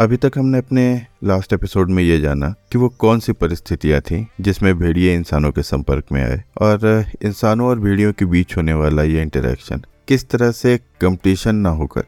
[0.00, 4.26] अभी तक हमने अपने लास्ट एपिसोड में ये जाना कि वो कौन सी परिस्थितियाँ थी
[4.40, 9.02] जिसमें भेड़िए इंसानों के संपर्क में आए और इंसानों और भेड़ियों के बीच होने वाला
[9.02, 12.04] ये इंटरेक्शन किस तरह से कंपटीशन ना होकर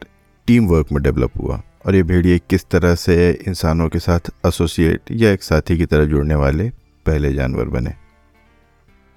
[0.47, 4.99] टीम वर्क में डेवलप हुआ और ये भेड़िए किस तरह से इंसानों के साथ एसोसिएट
[5.11, 6.69] या एक साथी की तरह जुड़ने वाले
[7.05, 7.93] पहले जानवर बने।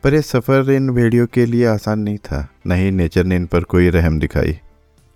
[0.03, 3.47] पर यह सफ़र इन भेड़ियों के लिए आसान नहीं था, न ही नेचर ने इन
[3.47, 4.61] पर कोई रहम दिखाई।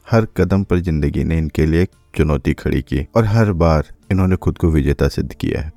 [0.06, 4.58] हर कदम पर ज़िंदगी ने इनके लिए चुनौती खड़ी की और हर बार इन्होंने खुद
[4.58, 5.72] को विजेता सिद्ध किया है।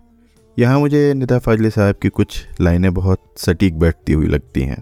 [0.57, 4.81] यहाँ मुझे निदा फाजली साहब की कुछ लाइनें बहुत सटीक बैठती हुई लगती हैं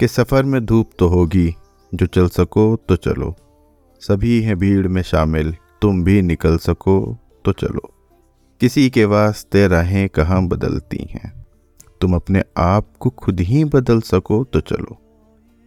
[0.00, 1.54] कि सफ़र में धूप तो होगी,
[1.92, 3.34] जो चल सको तो चलो।
[4.02, 6.98] सभी हैं भीड़ में शामिल, तुम भी निकल सको
[7.44, 7.90] तो चलो।
[8.60, 11.32] किसी के वास्ते राहें कहाँ बदलती हैं?
[12.00, 14.98] तुम अपने आप को खुद ही बदल सको तो चलो।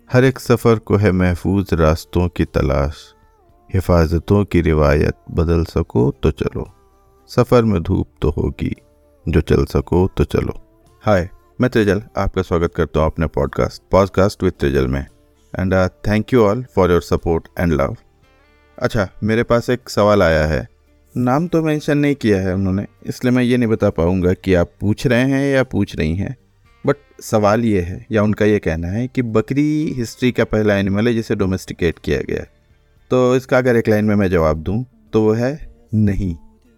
[0.10, 3.00] हर एक सफ़र को है महफूज रास्तों की तलाश।
[3.70, 6.66] हिफाजतों की रिवायत, बदल सको तो चलो।
[7.30, 8.72] सफ़र में धूप तो होगी,
[9.26, 10.54] जो चल सको तो चलो।
[11.04, 11.30] हाय,
[11.62, 15.74] मैं त्रिजल, आपका स्वागत करता हूँ अपने पॉडकास्ट पॉडकास्ट विद त्रिजल में। And
[16.08, 17.96] thank you all for your support and love
[18.78, 20.68] अच्छा मेरे पास एक सवाल आया है।
[21.16, 24.72] नाम तो मेंशन नहीं किया है उन्होंने, इसलिए मैं ये नहीं बता पाऊँगा कि आप
[24.82, 26.36] पूछ रहे हैं या पूछ रही हैं।
[26.86, 31.08] बट सवाल ये है, या उनका ये कहना है कि बकरी हिस्ट्री का पहला एनिमल
[31.08, 32.50] है जिसे डोमेस्टिकेट किया गया है।
[33.12, 35.52] तो इसका अगर एक लाइन में मैं जवाब दूँ तो वो है
[35.94, 36.36] नहीं।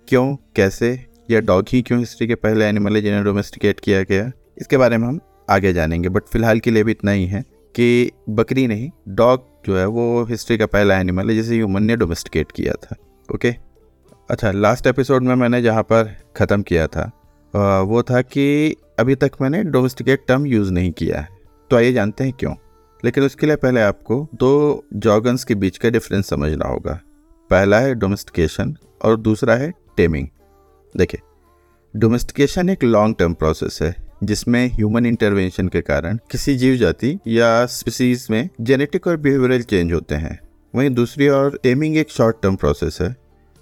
[0.08, 0.36] क्यों?
[0.55, 0.92] कैसे?
[1.31, 4.31] या डॉग ही क्यों हिस्ट्री के पहले एनिमल है जिन्हें डोमेस्टिकेट किया गया?
[4.58, 7.42] इसके बारे में हम आगे जानेंगे, बट फ़िलहाल के लिए भी इतना ही है
[7.75, 11.95] कि बकरी नहीं, डॉग जो है वो हिस्ट्री का पहला एनिमल है जिसे ह्यूमन ने
[11.95, 12.95] डोमेस्टिकेट किया था।
[13.36, 13.55] ओके?
[14.30, 17.11] अच्छा लास्ट एपिसोड में मैंने जहाँ पर ख़त्म किया था
[17.55, 21.28] वो था कि अभी तक मैंने डोमेस्टिकेट टर्म यूज़ नहीं किया है।
[21.72, 22.53] तो आइए जानते हैं क्यों?
[23.05, 27.00] लेकिन उसके लिए पहले आपको दो जॉगन्स के बीच का डिफरेंस समझना होगा।
[27.50, 30.27] पहला है डोमेस्टिकेशन और दूसरा है टेमिंग
[30.97, 31.20] देखिए,
[31.95, 37.65] डोमेस्टिकेशन एक लॉन्ग टर्म प्रोसेस है, जिसमें ह्यूमन इंटरवेंशन के कारण किसी जीव जाति या
[37.65, 40.39] स्पीसीज में जेनेटिक और बिहेवियरल चेंज होते हैं।
[40.76, 43.15] वहीं दूसरी ओर टेमिंग एक शॉर्ट टर्म प्रोसेस है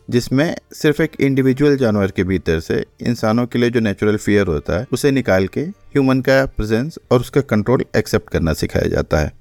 [0.09, 4.79] जिसमें सिर्फ़ एक इंडिविजुअल जानवर के भीतर से इंसानों के लिए जो नेचुरल फियर होता
[4.79, 9.31] है, उसे निकाल के ह्यूमन का प्रेजेंस और उसका कंट्रोल एक्सेप्ट करना सिखाया जाता है।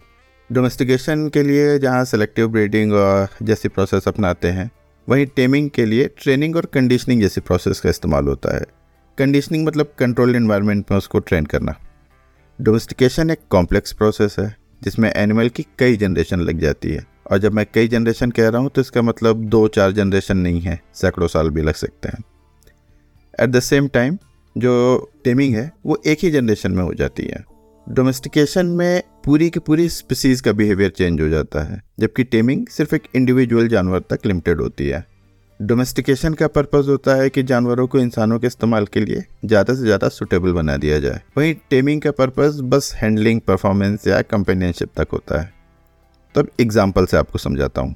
[0.53, 4.71] डोमेस्टिकेशन के लिए जहाँ सेलेक्टिव ब्रीडिंग और जैसी प्रोसेस अपनाते हैं,
[5.09, 8.65] वहीं टेमिंग के लिए ट्रेनिंग और कंडीशनिंग जैसी प्रोसेस का इस्तेमाल होता है।
[9.19, 11.75] कंडीशनिंग मतलब कंट्रोल इन्वायरमेंट में उसको ट्रेन करना।
[12.61, 17.53] डोमेस्टिकेशन एक कॉम्प्लेक्स प्रोसेस है, जिसमें एनिमल की कई जनरेशन लग जाती है। और जब
[17.53, 21.29] मैं कई जनरेशन कह रहा हूँ तो इसका मतलब दो चार जनरेशन नहीं है। सैकड़ों
[21.29, 22.23] साल भी लग सकते हैं।
[23.39, 24.19] एट द सेम टाइम
[24.57, 27.45] जो टेमिंग है, वो एक ही जनरेशन में हो जाती है।
[27.87, 32.95] डोमेस्टिकेशन में पूरी की पूरी स्पीसीज का बिहेवियर चेंज हो जाता है, जबकि टेमिंग सिर्फ़
[32.95, 35.05] एक इंडिविजुअल जानवर तक लिमिटेड होती है।
[35.61, 39.83] डोमेस्टिकेशन का पर्पज होता है कि जानवरों को इंसानों के इस्तेमाल के लिए ज़्यादा से
[39.83, 45.13] ज़्यादा सुटेबल बना दिया जाए। वहीं टेमिंग का पर्पज बस हैंडलिंग परफॉर्मेंस या कंपेनियनशिप तक
[45.13, 45.55] होता है।
[46.37, 47.95] तो अब एग्ज़ाम्पल से आपको समझाता हूँ।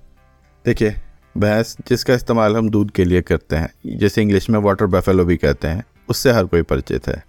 [0.65, 0.95] देखिए,
[1.39, 5.37] भैंस जिसका इस्तेमाल हम दूध के लिए करते हैं, जैसे इंग्लिश में वाटर बेफेलो भी
[5.37, 7.23] कहते हैं, उससे हर कोई परिचित है।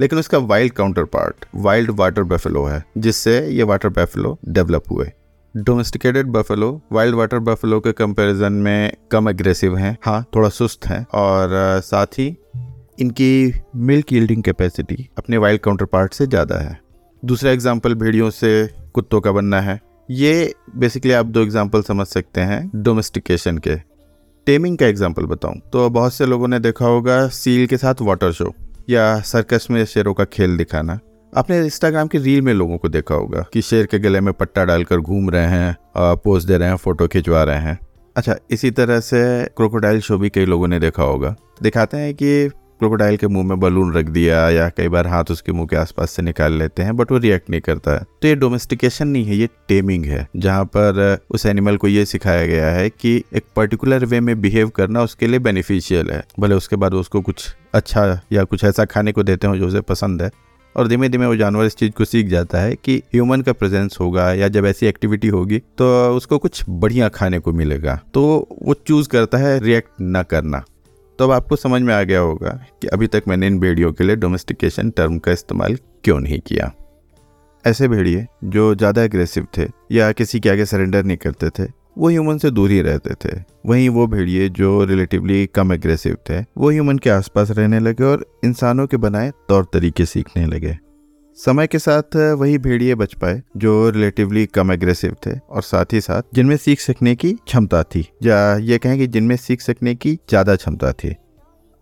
[0.00, 0.72] लेकिन उसका wild
[1.04, 5.10] counterpart wild water buffalo है, जिससे ये वाटर बेफेलो डेवलप हुए।
[5.54, 11.06] Domesticated buffalo wild water buffalo के कंपैरिजन में कम एग्रेसिव हैं हाँ थोड़ा सुस्त हैं,
[11.14, 12.26] और, साथ ही
[13.00, 16.78] इनकी मिल्क यील्डिंग कैपेसिटी अपने वाइल्ड काउंटर पार्ट से ज़्यादा है।
[17.22, 22.40] दूसरा एग्ज़ाम्पल भेड़ियों से कुत्तों का बनना है ये बेसिकली आप दो एग्ज़ाम्पल समझ सकते
[22.40, 23.74] हैं डोमेस्टिकेशन के।
[24.46, 28.32] टेमिंग का एग्ज़ाम्पल बताऊँ तो बहुत से लोगों ने देखा होगा सील के साथ वाटर
[28.32, 28.52] शो
[28.90, 30.98] या सर्कस में शेरों का खेल दिखाना।
[31.32, 34.64] आपने इंस्टाग्राम की रील में लोगों को देखा होगा कि शेर के गले में पट्टा
[34.64, 37.78] डालकर घूम रहे हैं पोज दे रहे हैं फ़ोटो खिंचवा रहे हैं।
[38.16, 39.22] अच्छा इसी तरह से
[39.56, 43.58] क्रोकोडाइल शो भी कई लोगों ने देखा होगा। दिखाते हैं कि क्रोकोडाइल के मुँह में
[43.60, 46.96] बलून रख दिया या कई बार हाथ उसके मुँह के आसपास से निकाल लेते हैं
[46.96, 50.64] बट वो रिएक्ट नहीं करता। है तो ये डोमेस्टिकेशन नहीं है, ये टेमिंग है, जहाँ
[50.66, 55.02] पर उस एनिमल को ये सिखाया गया है कि एक पर्टिकुलर वे में बिहेव करना
[55.02, 59.22] उसके लिए बेनिफिशियल है। भले उसके बाद उसको कुछ अच्छा या कुछ ऐसा खाने को
[59.22, 60.30] देते हो जो उसे पसंद है,
[60.76, 63.96] और धीमे धीमे वो जानवर इस चीज़ को सीख जाता है कि ह्यूमन का प्रेजेंस
[64.00, 65.86] होगा या जब ऐसी एक्टिविटी होगी तो
[66.16, 68.22] उसको कुछ बढ़िया खाने को मिलेगा। तो
[68.62, 70.64] वो चूज़ करता है रिएक्ट ना करना।
[71.18, 72.50] तो अब आपको समझ में आ गया होगा
[72.82, 76.72] कि अभी तक मैंने इन भेड़ियों के लिए डोमेस्टिकेशन टर्म का इस्तेमाल क्यों नहीं किया।
[77.64, 81.64] ऐसे भेड़िए जो ज़्यादा एग्रेसिव थे या किसी के आगे सरेंडर नहीं करते थे,
[81.98, 86.40] वो ह्यूमन से दूर ही रहते थे। वहीं वो भेड़िए जो रिलेटिवली कम एग्रेसिव थे,
[86.58, 90.76] वो ह्यूमन के आसपास रहने लगे और इंसानों के बनाए तौर तरीके सीखने लगे।
[91.38, 96.00] समय के साथ वही भेड़िए बच पाए, जो रिलेटिवली कम एग्रेसिव थे और साथ ही
[96.00, 100.14] साथ जिनमें सीख सकने की क्षमता थी, या ये कहें कि जिनमें सीख सकने की
[100.28, 101.14] ज़्यादा क्षमता थी।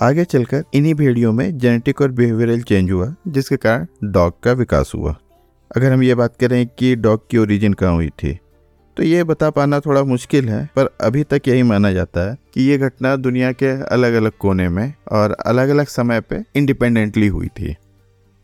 [0.01, 4.93] आगे चलकर इन्हीं भेड़ियों में जेनेटिक और बिहेवियरल चेंज हुआ, जिसके कारण डॉग का विकास
[4.95, 5.17] हुआ।
[5.71, 8.39] अगर हम ये बात करें कि डॉग की ओरिजिन कहाँ हुई थी
[8.97, 12.63] तो ये बता पाना थोड़ा मुश्किल है, पर अभी तक यही माना जाता है कि
[12.63, 17.49] ये घटना दुनिया के अलग अलग कोने में और अलग अलग समय पे इंडिपेंडेंटली हुई
[17.51, 17.77] थी।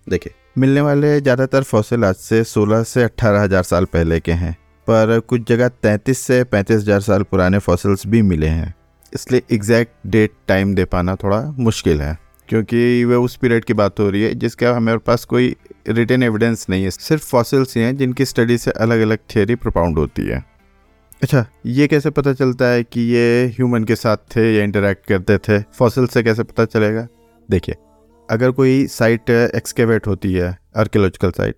[0.07, 4.53] देखिए मिलने वाले ज़्यादातर फॉसिल आज से 16 से अट्ठारह हज़ार साल पहले के हैं,
[4.87, 8.75] पर कुछ जगह 33 से पैंतीस हज़ार साल पुराने फॉसिल्स भी मिले हैं।
[9.13, 12.17] इसलिए एग्जैक्ट डेट टाइम दे पाना थोड़ा मुश्किल है,
[12.49, 15.55] क्योंकि वह उस पीरियड की बात हो रही है जिसका हमारे पास कोई
[15.89, 19.99] रिटर्न एविडेंस नहीं है, सिर्फ़ फॉसिल्स ही हैं जिनकी स्टडी से अलग अलग थियोरी प्रोपाउंड
[19.99, 20.45] होती है।
[21.23, 25.39] अच्छा ये कैसे पता चलता है कि ये ह्यूमन के साथ थे या इंटरेक्ट करते
[25.39, 25.61] थे?
[25.73, 27.07] फॉसिल से कैसे पता चलेगा?
[27.49, 27.75] देखिए
[28.31, 31.57] अगर कोई साइट एक्सकेवेट होती है आर्कियोलॉजिकल साइट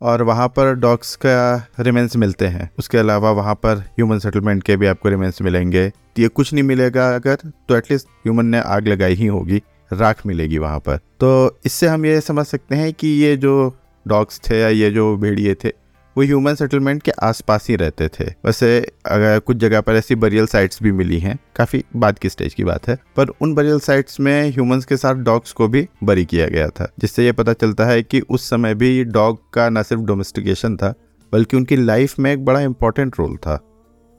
[0.00, 4.76] और वहाँ पर डॉग्स का रिमेंस मिलते हैं, उसके अलावा वहाँ पर ह्यूमन सेटलमेंट के
[4.76, 7.34] भी आपको रिमेंस मिलेंगे। तो ये कुछ नहीं मिलेगा अगर
[7.68, 12.06] तो एटलीस्ट ह्यूमन ने आग लगाई ही होगी, राख मिलेगी वहाँ पर। तो इससे हम
[12.06, 13.74] ये समझ सकते हैं कि ये जो
[14.06, 15.72] डॉग्स थे या ये जो भेड़िए थे
[16.18, 20.46] वो ह्यूमन सेटलमेंट के आसपास ही रहते थे। वैसे, अगर कुछ जगह पर ऐसी बरियल
[20.46, 24.20] साइट्स भी मिली हैं, काफ़ी बाद की स्टेज की बात है, पर उन बरियल साइट्स
[24.20, 27.86] में ह्यूमंस के साथ डॉग्स को भी बरी किया गया था, जिससे ये पता चलता
[27.86, 30.94] है कि उस समय भी डॉग का न सिर्फ़ डोमेस्टिकेशन था,
[31.32, 33.60] बल्कि उनकी लाइफ में एक बड़ा इंपॉर्टेंट रोल था।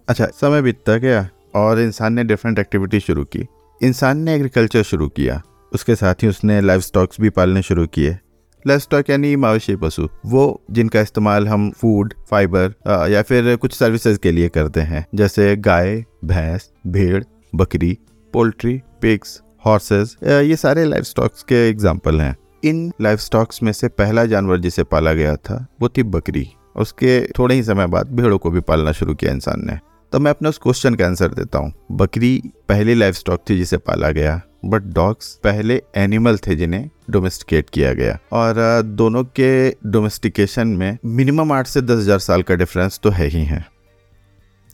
[0.09, 3.47] अच्छा समय बीतता गया और इंसान ने डिफरेंट एक्टिविटी शुरू की।
[3.83, 5.41] इंसान ने एग्रीकल्चर शुरू किया,
[5.73, 8.17] उसके साथ ही उसने लाइफ स्टॉक्स भी पालने शुरू किए।
[8.65, 12.73] लाइफ यानी मवेशी पशु। वो जिनका इस्तेमाल हम फ़ूड फाइबर
[13.11, 17.23] या फिर कुछ सर्विसेज़ के लिए करते हैं। जैसे गाय, भैंस, भेड़,
[17.53, 17.97] बकरी
[18.33, 23.87] पोल्ट्री पिग्स हॉर्सेस ये सारे लाइफ स्टॉक्स के एग्ज़ाम्पल हैं। इन लाइफ स्टॉक्स में से
[23.89, 28.37] पहला जानवर जिसे पाला गया था, वो थी बकरी। उसके थोड़े ही समय बाद भेड़ों
[28.37, 29.77] को भी पालना शुरू किया इंसान ने।
[30.13, 33.77] तो मैं अपने उस क्वेश्चन का आंसर देता हूँ। बकरी पहले लाइफ स्टॉक थी जिसे
[33.79, 40.67] पाला गया बट डॉग्स पहले एनिमल थे जिन्हें डोमेस्टिकेट किया गया। और दोनों के डोमेस्टिकेशन
[40.69, 43.65] में मिनिमम आठ से दस हज़ार साल का डिफरेंस तो है ही है।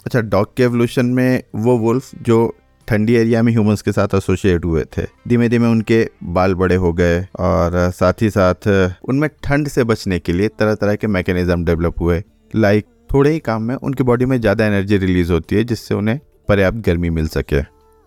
[0.05, 2.55] अच्छा डॉग के एवोल्यूशन में वो वुल्फ जो
[2.87, 6.91] ठंडी एरिया में ह्यूमंस के साथ एसोसिएट हुए थे, धीमे धीमे उनके बाल बड़े हो
[6.93, 8.67] गए और, साथ ही साथ
[9.09, 12.21] उनमें ठंड से बचने के लिए तरह तरह के मैकेनिज्म डेवलप हुए
[12.55, 16.19] लाइक थोड़े ही काम में उनकी बॉडी में ज़्यादा एनर्जी रिलीज़ होती है, जिससे उन्हें
[16.49, 17.59] पर्याप्त गर्मी मिल सके।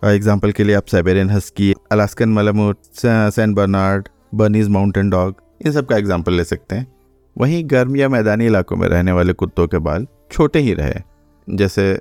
[0.03, 5.87] एग्ज़ाम्पल के लिए आप Siberian husky Alaskan malamute Saint Bernard Bernese mountain dog इन सब
[5.87, 6.87] का एग्ज़ाम्पल ले सकते हैं।
[7.37, 11.01] वहीं गर्म या मैदानी इलाकों में रहने वाले कुत्तों के बाल छोटे ही रहे।
[11.49, 11.93] जैसे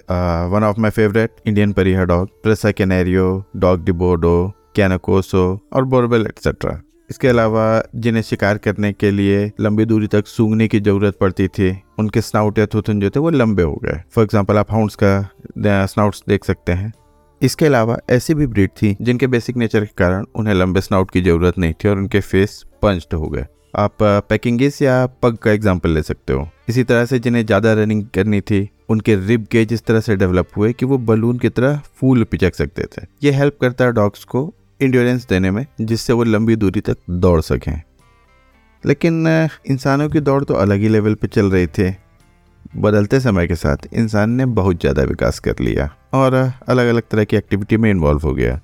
[0.52, 4.36] one of my favourite Indian pariah dog Presa Canario dog डिबोडो
[4.76, 5.44] Cane Corso
[5.74, 6.72] और बोरबेल एक्सेट्रा
[7.10, 11.72] इसके अलावा जिन्हें शिकार करने के लिए लंबी दूरी तक सूंघने की ज़रूरत पड़ती थी,
[12.00, 15.86] उनके स्नाउट या थुथुन जो थे वो लंबे हो गए। फॉर एग्ज़ाम्पल आप हाउंड्स का
[15.86, 16.92] स्नाउट्स देख सकते हैं।
[17.42, 21.22] इसके अलावा ऐसी भी ब्रीड थी जिनके बेसिक नेचर के कारण उन्हें लंबे स्नाउट की
[21.22, 23.46] ज़रूरत नहीं थी और उनके फेस पंच्ड हो गए।
[23.76, 28.06] आप पैकिंगिस या पग का एग्ज़ाम्पल ले सकते हो। इसी तरह से जिन्हें ज़्यादा रनिंग
[28.14, 31.82] करनी थी, उनके रिब गेज इस तरह से डेवलप हुए कि वो बलून की तरह
[31.96, 36.24] फूल पिचक सकते थे। ये हेल्प करता है डॉग्स को इंड्योरेंस देने में, जिससे वो
[36.24, 37.82] लंबी दूरी तक दौड़ सकें।
[38.84, 39.28] लेकिन
[39.66, 41.96] इंसानों की दौड़ तो अलग ही लेवल पर चल रही थी।
[42.78, 47.24] बदलते समय के साथ इंसान ने बहुत ज़्यादा विकास कर लिया और अलग अलग तरह
[47.24, 48.60] की एक्टिविटी में इन्वॉल्व हो गया।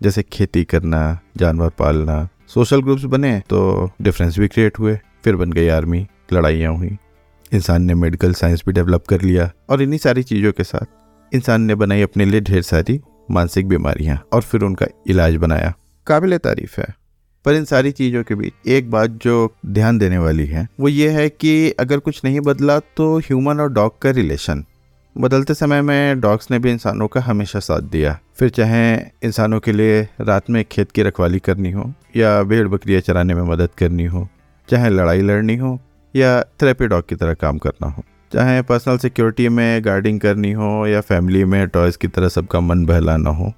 [0.00, 5.52] जैसे खेती करना, जानवर पालना सोशल ग्रुप्स बने तो डिफरेंस भी क्रिएट हुए, फिर बन
[5.52, 6.96] गई आर्मी लड़ाइयाँ हुई।
[7.52, 11.62] इंसान ने मेडिकल साइंस भी डेवलप कर लिया और इन्हीं सारी चीज़ों के साथ इंसान
[11.62, 15.74] ने बनाई अपने लिए ढेर सारी मानसिक बीमारियाँ और फिर उनका इलाज बनाया।
[16.06, 16.86] काबिल तारीफ़ है।
[17.44, 21.08] पर इन सारी चीज़ों के बीच एक बात जो ध्यान देने वाली है, वो ये
[21.10, 24.64] है कि अगर कुछ नहीं बदला तो ह्यूमन और डॉग का रिलेशन।
[25.16, 29.72] बदलते समय में डॉग्स ने भी इंसानों का हमेशा साथ दिया। फिर चाहे इंसानों के
[29.72, 34.04] लिए रात में खेत की रखवाली करनी हो या भेड़ बकरियाँ चराने में मदद करनी
[34.04, 34.28] हो,
[34.68, 35.78] चाहे लड़ाई लड़नी हो
[36.16, 40.86] या थेरेपी डॉग की तरह काम करना हो। चाहे पर्सनल सिक्योरिटी में गार्डिंग करनी हो
[40.86, 43.52] या फैमिली में टॉयज़ की तरह सबका मन बहलाना हो,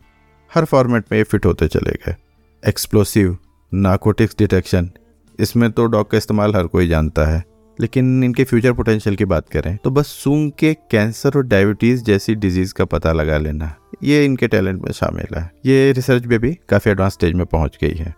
[0.50, 2.14] हर फॉर्मेट में ये फिट होते चले गए।
[2.62, 3.36] एक्सप्लोसिव
[3.72, 4.90] नाकोटिक्स डिटेक्शन
[5.38, 7.42] इसमें तो डॉग का इस्तेमाल हर कोई जानता है।
[7.78, 12.34] लेकिन इनके फ्यूचर पोटेंशियल की बात करें तो बस सूंग के कैंसर और डायबिटीज़ जैसी
[12.36, 16.54] डिज़ीज़ का पता लगा लेना, ये इनके टैलेंट में शामिल है। ये रिसर्च में भी
[16.68, 18.14] काफ़ी एडवांस स्टेज में पहुँच गई है।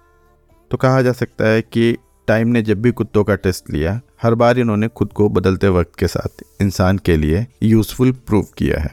[0.71, 1.97] तो कहा जा सकता है कि
[2.27, 5.99] टाइम ने जब भी कुत्तों का टेस्ट लिया, हर बार इन्होंने खुद को बदलते वक्त
[5.99, 8.93] के साथ इंसान के लिए यूजफुल प्रूव किया है।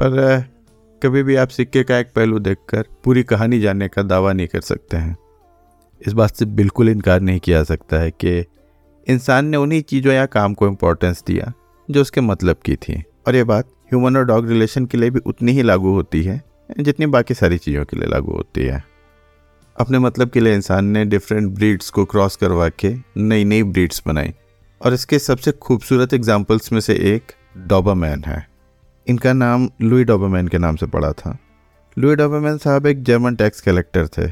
[0.00, 0.44] पर
[1.02, 4.60] कभी भी आप सिक्के का एक पहलू देखकर पूरी कहानी जानने का दावा नहीं कर
[4.60, 5.16] सकते हैं।
[6.06, 8.44] इस बात से बिल्कुल इनकार नहीं किया जा सकता है कि
[9.08, 11.52] इंसान ने उन्हीं चीज़ों या काम को इम्पोर्टेंस दिया,
[11.90, 15.20] जो उसके मतलब की थी। और ये बात ह्यूमन और डॉग रिलेशन के लिए भी
[15.26, 16.42] उतनी ही लागू होती है,
[16.80, 18.95] जितनी बाकी सारी चीज़ों के लिए लागू होती है।
[19.78, 24.02] अपने मतलब के लिए इंसान ने डिफरेंट ब्रीड्स को क्रॉस करवा के नई नई ब्रीड्स
[24.06, 24.32] बनाई।
[24.80, 27.32] और इसके सबसे खूबसूरत एग्जाम्पल्स में से एक
[27.66, 28.46] डॉबामैन है।
[29.06, 31.36] इनका नाम लुई डॉबामैन के नाम से पड़ा था।
[31.96, 34.30] लुई डॉबामैन साहब एक जर्मन टैक्स कलेक्टर थे।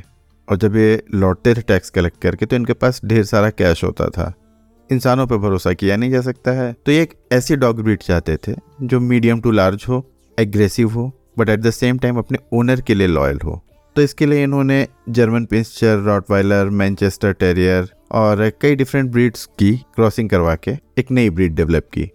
[0.49, 4.09] और जब ये लौटते थे टैक्स कलेक्ट करके तो इनके पास ढेर सारा कैश होता
[4.09, 4.33] था।
[4.91, 8.37] इंसानों पर भरोसा किया नहीं जा सकता है। तो ये एक ऐसी डॉग ब्रीड चाहते
[8.37, 10.05] थे, जो मीडियम टू लार्ज हो
[10.39, 13.63] एग्रेसिव हो but at the same time अपने ओनर के लिए लॉयल हो।
[13.97, 20.31] तो इसके लिए इन्होंने German pinscher Rottweiler Manchester terrier और कई डिफरेंट ब्रीड्स की क्रॉसिंग
[20.31, 22.11] करवा के एक नई ब्रीड डेवलप की।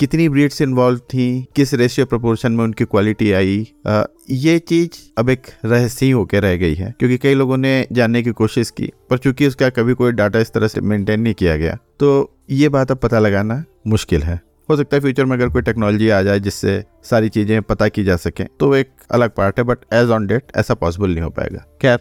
[0.00, 5.30] कितनी ब्रीड्स इन्वॉल्व थी किस रेशियो प्रोपोर्शन में उनकी क्वालिटी आई आ, ये चीज़ अब
[5.30, 8.92] एक रहस्य ही होकर रह गई है क्योंकि कई लोगों ने जानने की कोशिश की
[9.10, 12.68] पर चूँकि उसका कभी कोई डाटा इस तरह से मेंटेन नहीं किया गया तो ये
[12.68, 16.20] बात अब पता लगाना मुश्किल है। हो सकता है फ्यूचर में अगर कोई टेक्नोलॉजी आ
[16.22, 20.10] जाए जिससे सारी चीज़ें पता की जा सकें तो एक अलग पार्ट है बट एज
[20.10, 21.98] ऑन डेट ऐसा पॉसिबल नहीं हो पाएगा। खैर,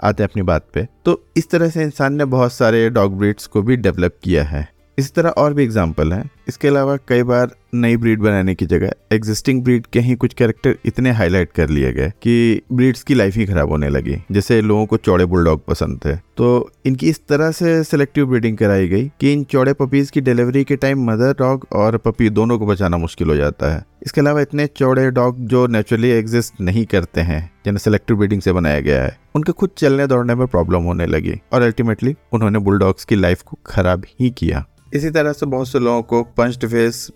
[0.00, 3.46] आते हैं अपनी बात पे। तो इस तरह से इंसान ने बहुत सारे डॉग ब्रीड्स
[3.46, 7.50] को भी डेवलप किया है। इस तरह और भी एग्ज़ाम्पल हैं। इसके अलावा कई बार
[7.74, 11.92] नई ब्रीड बनाने की जगह एग्जिस्टिंग ब्रीड के ही कुछ कैरेक्टर इतने हाईलाइट कर लिए
[11.92, 16.00] गए कि ब्रीड्स की लाइफ ही खराब होने लगी। जैसे लोगों को चौड़े बुलडॉग पसंद
[16.04, 20.20] थे। तो इनकी इस तरह से सिलेक्टिव ब्रीडिंग कराई गई कि इन चौड़े पपीज की
[20.20, 24.20] डिलीवरी के टाइम मदर डॉग और पपी दोनों को बचाना मुश्किल हो जाता है। इसके
[24.20, 28.80] अलावा इतने चौड़े डॉग जो नेचुरली एग्जिस्ट नहीं करते हैं, जिन्हें सिलेक्टिव ब्रीडिंग से बनाया
[28.80, 33.16] गया है, उनके खुद चलने दौड़ने में प्रॉब्लम होने लगी और अल्टीमेटली उन्होंने बुलडॉग्स की
[33.16, 37.10] लाइफ को खराब ही किया। इसी तरह से बहुत से लोगों को पंच्ड फेस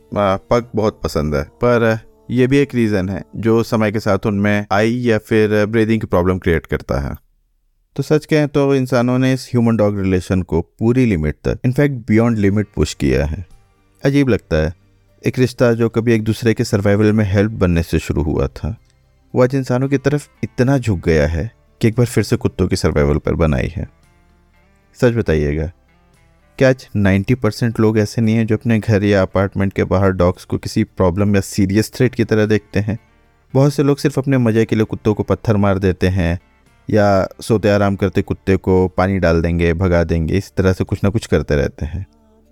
[0.51, 1.99] पग बहुत पसंद है, पर
[2.31, 6.07] यह भी एक रीज़न है जो समय के साथ उनमें आई या फिर ब्रीदिंग की
[6.07, 7.15] प्रॉब्लम क्रिएट करता है।
[7.97, 12.07] तो सच कहें तो इंसानों ने इस ह्यूमन डॉग रिलेशन को पूरी लिमिट तक इनफैक्ट
[12.09, 13.45] बियॉन्ड लिमिट पुश किया है।
[14.03, 14.73] अजीब लगता है,
[15.25, 18.75] एक रिश्ता जो कभी एक दूसरे के सर्वाइवल में हेल्प बनने से शुरू हुआ था,
[19.35, 22.69] वो आज इंसानों की तरफ़ इतना झुक गया है कि एक बार फिर से कुत्तों
[22.69, 23.89] की सर्वाइवल पर बनाई है।
[24.99, 25.71] सच बताइएगा
[26.59, 30.11] क्या आज 90 परसेंट लोग ऐसे नहीं हैं जो अपने घर या अपार्टमेंट के बाहर
[30.11, 32.99] डॉग्स को किसी प्रॉब्लम या सीरियस थ्रेट की तरह देखते हैं?
[33.55, 36.41] बहुत से लोग सिर्फ़ अपने मज़े के लिए कुत्तों को पत्थर मार देते हैं,
[36.91, 41.05] या सोते आराम करते कुत्ते को पानी डाल देंगे, भगा देंगे, इस तरह से कुछ
[41.05, 42.07] ना कुछ करते रहते हैं।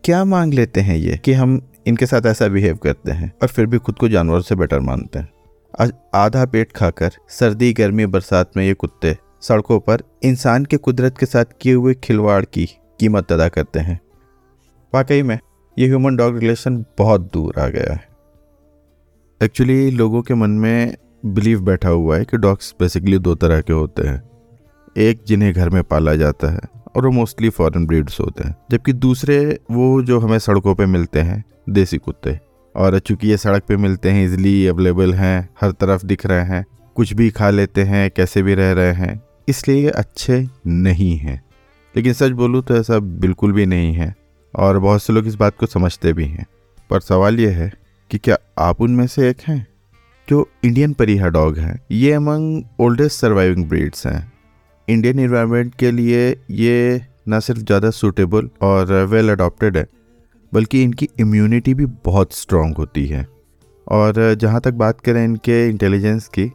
[0.04, 3.66] क्या मांग लेते हैं ये कि हम इनके साथ ऐसा बिहेव करते हैं और फिर
[3.66, 5.28] भी खुद को जानवरों से बेटर मानते हैं?
[5.80, 11.18] आज आधा पेट खाकर सर्दी, गर्मी, बरसात में ये कुत्ते सड़कों पर इंसान के कुदरत
[11.18, 12.68] के साथ किए हुए खिलवाड़ की
[13.00, 14.00] कीमत अदा करते हैं।
[14.94, 15.38] वाकई में,
[15.78, 18.08] ये ह्यूमन डॉग रिलेशन बहुत दूर आ गया है।
[19.42, 23.72] एक्चुअली लोगों के मन में बिलीव बैठा हुआ है कि डॉग्स बेसिकली दो तरह के
[23.72, 24.30] होते हैं।
[24.96, 26.60] एक जिन्हें घर में पाला जाता है
[26.96, 31.20] और वो मोस्टली फॉरेन ब्रीड्स होते हैं। जबकि दूसरे, वो जो हमें सड़कों पे मिलते
[31.20, 32.40] हैं, देसी कुत्ते।
[32.76, 36.66] और चूँकि ये सड़क पे मिलते हैं इजिली अवेलेबल हैं, हर तरफ़ दिख रहे हैं,
[36.94, 41.49] कुछ भी खा लेते हैं, कैसे भी रह रहे हैं, इसलिए ये अच्छे नहीं हैं।
[41.94, 44.14] लेकिन सच बोलूँ तो ऐसा बिल्कुल भी नहीं है,
[44.54, 46.46] और बहुत से लोग इस बात को समझते भी हैं।
[46.90, 47.72] पर सवाल यह है
[48.10, 49.66] कि क्या आप उनमें से एक हैं?
[50.28, 54.32] जो इंडियन परिहा डॉग हैं, ये अमंग ओल्डेस्ट सर्वाइविंग ब्रीड्स हैं।
[54.88, 59.86] इंडियन इन्वायरमेंट के लिए ये ना सिर्फ़ ज़्यादा सूटेबल और वेल अडॉप्टेड है,
[60.52, 63.26] बल्कि इनकी इम्यूनिटी भी बहुत स्ट्रॉन्ग होती है।
[63.86, 66.46] और जहाँ तक बात करें इनके इंटेलिजेंस की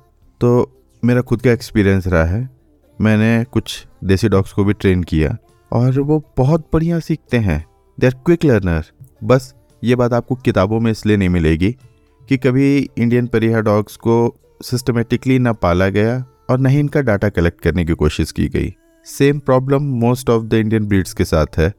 [0.41, 0.71] तो
[1.03, 2.49] मेरा खुद का एक्सपीरियंस रहा है
[3.01, 5.37] मैंने कुछ देसी डॉग्स को भी ट्रेन किया
[5.71, 7.65] और वो बहुत बढ़िया सीखते हैं।
[7.99, 8.85] दे आर क्विक लर्नर
[9.23, 11.71] बस ये बात आपको किताबों में इसलिए नहीं मिलेगी
[12.29, 17.29] कि कभी इंडियन परिहा डॉग्स को सिस्टमेटिकली ना पाला गया और ना ही इनका डाटा
[17.29, 18.73] कलेक्ट करने की कोशिश की गई।
[19.05, 21.73] Same problem most of the Indian breeds के साथ है।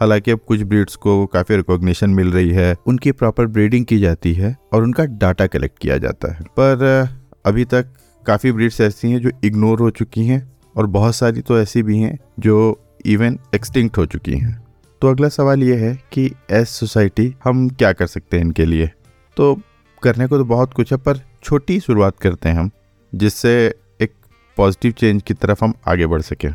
[0.00, 4.32] हालाँकि अब कुछ ब्रीड्स को काफ़ी रिकॉग्निशन मिल रही है, उनकी प्रॉपर ब्रीडिंग की जाती
[4.34, 7.08] है और उनका डाटा कलेक्ट किया जाता है। पर,
[7.46, 7.86] अभी तक
[8.26, 11.98] काफ़ी ब्रीड्स ऐसी हैं जो इग्नोर हो चुकी हैं और बहुत सारी तो ऐसी भी
[11.98, 14.64] हैं जो इवन एक्सटिंक्ट हो चुकी हैं।
[15.02, 18.90] तो अगला सवाल ये है कि एज सोसाइटी हम क्या कर सकते हैं इनके लिए?
[19.36, 19.60] तो
[20.02, 22.70] करने को तो बहुत कुछ है, पर छोटी शुरुआत करते हैं हम,
[23.14, 24.12] जिससे एक
[24.56, 26.52] पॉजिटिव चेंज की तरफ़ हम आगे बढ़ सकें।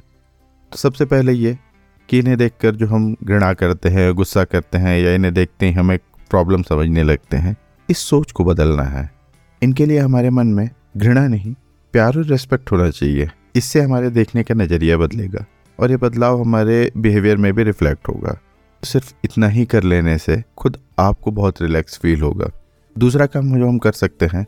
[0.72, 1.58] तो सबसे पहले ये
[2.10, 5.72] कि इन्हें देखकर जो हम घृणा करते हैं, गुस्सा करते हैं, या इन्हें देखते ही
[5.72, 7.58] हम एक प्रॉब्लम समझने लगते हैं,
[7.90, 9.12] इस सोच को बदलना है।
[9.64, 11.56] इनके लिए हमारे मन में घृणा नहीं,
[11.94, 15.46] प्यार और रेस्पेक्ट होना चाहिए। इससे हमारे देखने का नज़रिया बदलेगा
[15.80, 18.38] और ये बदलाव हमारे बिहेवियर में भी रिफ्लेक्ट होगा।
[18.84, 22.50] सिर्फ़ इतना ही कर लेने से खुद आपको बहुत रिलैक्स फील होगा।
[22.96, 24.46] दूसरा काम जो हम कर सकते हैं,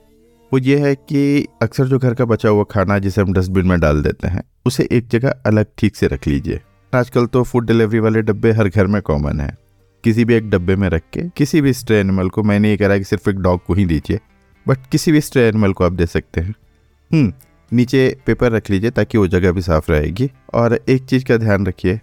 [0.52, 3.80] वो ये है कि अक्सर जो घर का बचा हुआ खाना जिसे हम डस्टबिन में
[3.80, 6.60] डाल देते हैं, उसे एक जगह अलग ठीक से रख लीजिए।
[6.94, 9.58] आजकल तो फ़ूड डिलीवरी वाले डब्बे हर घर में कॉमन है।
[10.04, 12.86] किसी भी एक डब्बे में रख के, किसी भी स्ट्रे एनिमल को, मैंने ये कह
[12.86, 14.20] रहा है कि सिर्फ़ एक डॉग को ही दीजिए
[14.66, 16.56] बट किसी भी स्ट्रे एनिमल को आप दे सकते हैं।
[17.12, 17.34] हम्म
[17.72, 21.66] नीचे पेपर रख लीजिए ताकि वो जगह भी साफ़ रहेगी। और एक चीज़ का ध्यान
[21.66, 22.00] रखिए,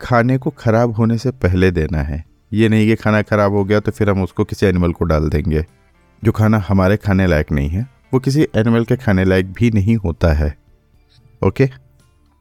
[0.00, 3.80] खाने को ख़राब होने से पहले देना है। ये नहीं कि खाना ख़राब हो गया
[3.80, 5.64] तो फिर हम उसको किसी एनिमल को डाल देंगे।
[6.22, 9.96] जो खाना हमारे खाने लायक नहीं है, वो किसी एनिमल के खाने लायक भी नहीं
[9.96, 10.54] होता है।
[11.42, 11.68] ओके?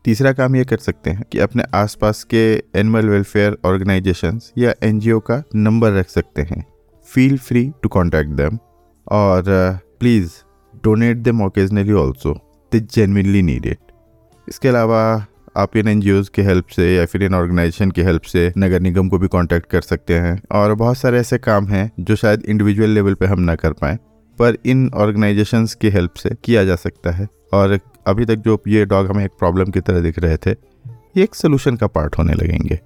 [0.06, 2.44] तीसरा काम ये कर सकते हैं कि अपने आसपास के
[2.76, 6.64] एनिमल वेलफेयर ऑर्गेनाइजेशंस या एनजीओ का नंबर रख सकते हैं।
[7.08, 8.58] Feel free to contact them
[9.08, 9.44] और,
[10.00, 10.32] please
[10.84, 12.38] donate them occasionally also
[12.76, 13.78] they genuinely need it
[14.48, 15.26] इसके अलावा
[15.58, 16.02] आप इन एन
[16.36, 19.70] की हेल्प से या फिर इन ऑर्गेनाइजेशन की हेल्प से नगर निगम को भी कांटेक्ट
[19.70, 23.40] कर सकते हैं और बहुत सारे ऐसे काम हैं जो शायद इंडिविजुअल लेवल पे हम
[23.40, 23.98] ना कर पाएँ,
[24.38, 28.86] पर इन ऑर्गेनाइजेशंस की हेल्प से किया जा सकता है। और अभी तक जो ये
[28.86, 32.34] डॉग हमें एक प्रॉब्लम की तरह दिख रहे थे, ये एक सोल्यूशन का पार्ट होने
[32.34, 32.80] लगेंगे।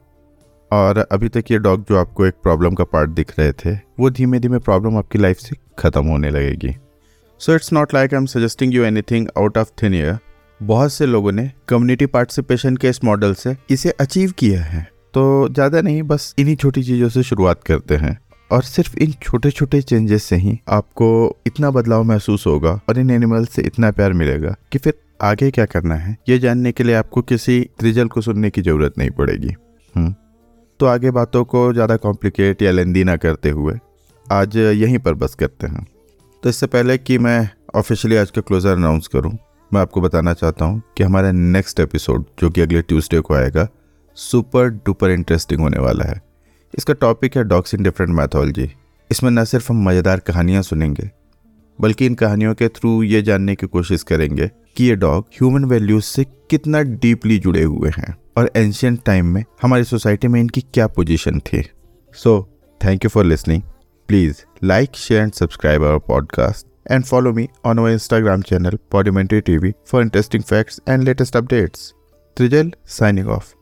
[0.71, 4.09] और अभी तक ये डॉग जो आपको एक प्रॉब्लम का पार्ट दिख रहे थे, वो
[4.09, 6.75] धीमे धीमे प्रॉब्लम आपकी लाइफ से ख़त्म होने लगेगी।
[7.41, 10.17] So it's not like I am suggesting you anything out of thin air
[10.59, 14.81] बहुत से लोगों ने कम्युनिटी पार्टिसिपेशन के इस मॉडल से इसे अचीव किया है।
[15.13, 18.17] तो ज़्यादा नहीं, बस इन्हीं छोटी चीज़ों से शुरुआत करते हैं।
[18.51, 21.07] और सिर्फ़ इन छोटे छोटे चेंजेस से ही आपको
[21.47, 25.65] इतना बदलाव महसूस होगा और इन एनिमल से इतना प्यार मिलेगा कि फिर आगे क्या
[25.65, 29.53] करना है, ये जानने के लिए आपको किसी त्रिजल को सुनने की ज़रूरत नहीं पड़ेगी।
[29.95, 30.13] हम्म।
[30.79, 33.77] तो आगे बातों को ज़्यादा कॉम्प्लिकेट या लेंदी ना करते हुए
[34.25, 35.85] आज यहीं पर बस करते हैं।
[36.43, 39.31] तो इससे पहले कि मैं ऑफिशियली आज का क्लोज़र अनाउंस करूँ,
[39.71, 43.67] मैं आपको बताना चाहता हूँ कि हमारा नेक्स्ट एपिसोड जो कि अगले ट्यूसडे को आएगा
[44.17, 46.21] सुपर डुपर इंटरेस्टिंग होने वाला है।
[46.73, 48.69] इसका टॉपिक है डॉग्स इन डिफरेंट मैथोलॉजी
[49.09, 51.09] इसमें न सिर्फ़ हम मज़ेदार कहानियाँ सुनेंगे,
[51.79, 56.05] बल्कि इन कहानियों के थ्रू ये जानने की कोशिश करेंगे कि ये डॉग ह्यूमन वैल्यूज़
[56.05, 60.87] से कितना डीपली जुड़े हुए हैं और एंशियंट टाइम में हमारी सोसाइटी में इनकी क्या
[60.89, 61.63] पोजीशन थी।
[62.15, 62.41] So
[62.81, 63.61] thank you for listening
[64.09, 66.65] Please like, share, and subscribe our podcast.
[66.87, 71.93] And follow me on our Instagram channel, Podimentary TV, for interesting facts and latest updates.
[72.35, 73.53] Trijal signing off.